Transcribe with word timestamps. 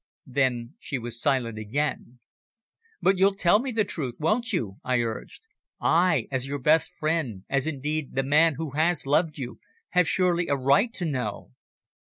Then 0.25 0.73
she 0.79 0.97
was 0.97 1.21
silent 1.21 1.59
again. 1.59 2.17
"But 3.03 3.19
you'll 3.19 3.35
tell 3.35 3.59
me 3.59 3.71
the 3.71 3.85
truth, 3.85 4.15
won't 4.17 4.51
you?" 4.51 4.77
I 4.83 4.99
urged. 4.99 5.43
"I, 5.79 6.27
as 6.31 6.47
your 6.47 6.57
best 6.57 6.95
friend, 6.95 7.43
as 7.51 7.67
indeed 7.67 8.15
the 8.15 8.23
man 8.23 8.55
who 8.55 8.71
has 8.71 9.05
loved 9.05 9.37
you, 9.37 9.59
have 9.89 10.07
surely 10.07 10.47
a 10.47 10.55
right 10.55 10.91
to 10.95 11.05
know!" 11.05 11.51